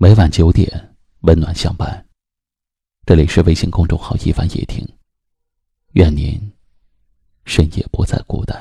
[0.00, 2.06] 每晚九点，温暖相伴。
[3.04, 4.86] 这里是微信公众号“一凡夜听”，
[5.94, 6.40] 愿您
[7.46, 8.56] 深夜不再孤单。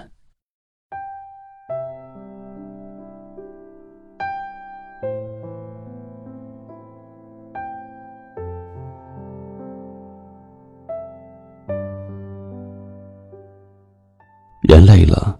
[14.64, 15.40] 人累了，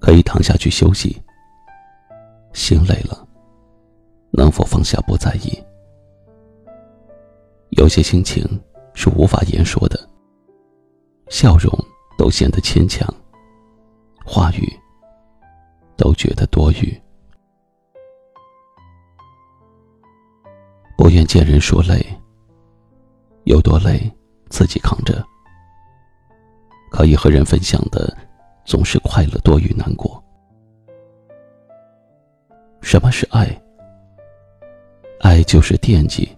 [0.00, 1.22] 可以躺下去休息；
[2.54, 3.28] 心累了，
[4.32, 5.62] 能否放下不在意？
[7.70, 8.44] 有些心情
[8.94, 10.08] 是无法言说的，
[11.28, 11.72] 笑容
[12.18, 13.06] 都显得牵强，
[14.24, 14.68] 话语
[15.96, 17.00] 都觉得多余。
[20.96, 22.04] 不愿见人说累，
[23.44, 24.10] 有多累
[24.48, 25.24] 自己扛着。
[26.90, 28.16] 可以和人分享的。
[28.64, 30.22] 总是快乐多于难过。
[32.80, 33.60] 什么是爱？
[35.22, 36.28] 爱就是惦记，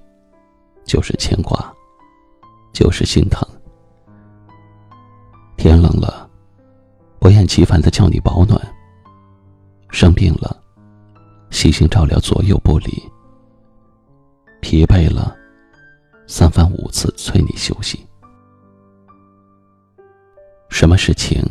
[0.84, 1.74] 就是牵挂，
[2.74, 3.43] 就是心疼。
[5.57, 6.29] 天冷了，
[7.18, 8.60] 不厌其烦的叫你保暖；
[9.88, 10.63] 生病了，
[11.51, 12.93] 细心照料左右不离；
[14.60, 15.35] 疲惫了，
[16.26, 18.07] 三番五次催你休息。
[20.69, 21.43] 什么是情？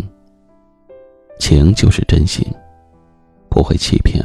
[1.40, 2.46] 情就是真心，
[3.50, 4.24] 不会欺骗，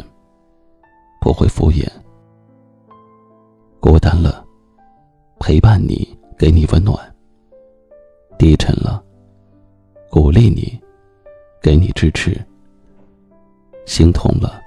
[1.23, 1.91] 不会敷衍。
[4.09, 4.43] 孤单了，
[5.39, 6.97] 陪伴你，给你温暖；
[8.39, 9.05] 低沉了，
[10.09, 10.81] 鼓励你，
[11.61, 12.33] 给你支持；
[13.85, 14.63] 心痛了，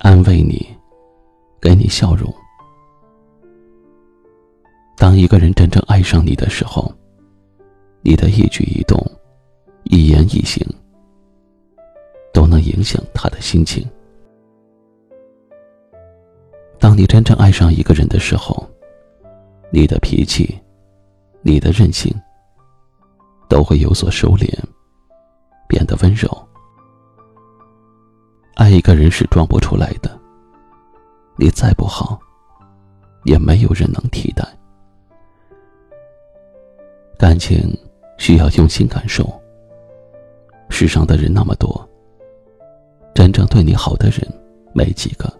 [0.00, 0.66] 安慰你，
[1.62, 2.30] 给你笑容。
[4.98, 6.92] 当一个人真正爱上你的时候，
[8.02, 9.02] 你的一举一动，
[9.84, 10.62] 一言一行。
[12.34, 13.82] 都能影响他的心情。
[16.96, 18.66] 当你真正爱上一个人的时候，
[19.70, 20.58] 你的脾气，
[21.42, 22.10] 你的任性，
[23.50, 24.48] 都会有所收敛，
[25.68, 26.26] 变得温柔。
[28.54, 30.18] 爱一个人是装不出来的，
[31.36, 32.18] 你再不好，
[33.24, 34.42] 也没有人能替代。
[37.18, 37.78] 感情
[38.16, 39.30] 需要用心感受。
[40.70, 41.86] 世上的人那么多。
[43.14, 44.26] 真正对你好的人
[44.72, 45.30] 没几个，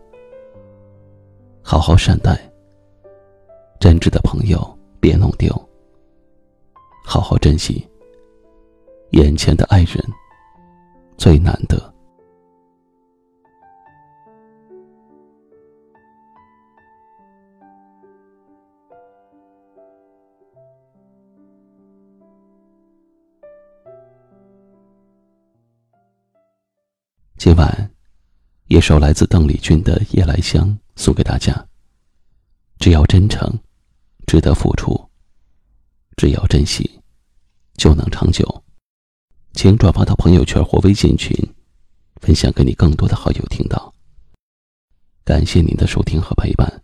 [1.69, 2.39] 好好善待。
[3.81, 5.53] 真挚的朋友别弄丢，
[7.05, 7.85] 好好珍惜。
[9.11, 10.01] 眼前的爱人
[11.19, 11.93] 最难得。
[27.37, 27.91] 今晚，
[28.69, 31.67] 一首来自邓丽君的《夜来香》送给大家。
[32.79, 33.59] 只要真诚，
[34.27, 35.09] 值得付出；
[36.17, 37.01] 只要珍惜，
[37.77, 38.65] 就能长久。
[39.53, 41.35] 请转发到朋友圈或微信群，
[42.21, 43.95] 分享给你更多的好友听到。
[45.25, 46.83] 感谢您的收听和陪伴，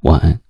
[0.00, 0.40] 晚安。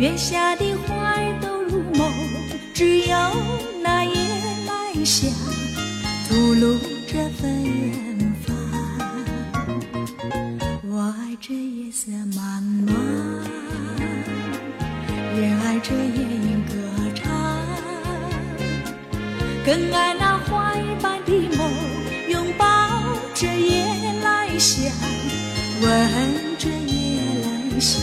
[0.00, 2.10] 月下的花儿都入梦，
[2.72, 3.14] 只有
[3.82, 4.14] 那夜
[4.66, 5.30] 来香
[6.26, 8.56] 吐露着芬芳。
[10.88, 12.94] 我爱这夜色茫茫，
[15.36, 16.72] 也爱这夜莺歌
[17.14, 17.30] 唱，
[19.66, 21.70] 更爱那花一般的梦，
[22.30, 22.66] 拥抱
[23.34, 23.84] 着夜
[24.24, 24.90] 来香，
[25.82, 28.00] 闻着夜来香。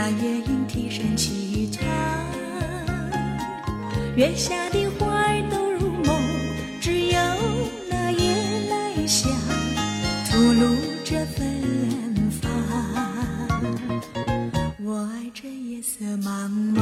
[0.00, 1.84] 那夜莺啼声凄长。
[4.14, 6.22] 月下的花儿都入梦，
[6.80, 7.18] 只有
[7.90, 8.32] 那夜
[8.70, 9.28] 来香
[10.30, 12.48] 吐露着芬芳。
[14.84, 16.80] 我爱这夜色茫茫，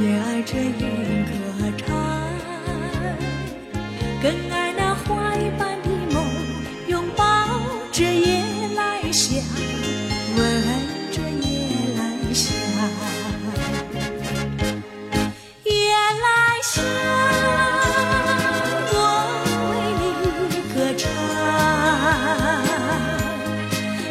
[0.00, 1.32] 也爱这夜莺歌
[1.76, 1.88] 唱，
[4.22, 6.24] 更爱那花一般的梦，
[6.86, 7.24] 拥抱
[7.90, 8.44] 着夜
[8.76, 9.42] 来香，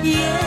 [0.03, 0.46] 夜